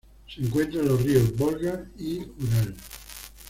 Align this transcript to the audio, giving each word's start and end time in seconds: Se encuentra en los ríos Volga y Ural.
Se 0.27 0.41
encuentra 0.41 0.79
en 0.81 0.87
los 0.87 0.99
ríos 1.03 1.37
Volga 1.37 1.85
y 1.99 2.17
Ural. 2.21 2.75